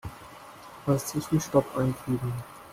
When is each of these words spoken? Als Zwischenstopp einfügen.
Als 0.87 1.05
Zwischenstopp 1.09 1.67
einfügen. 1.77 2.33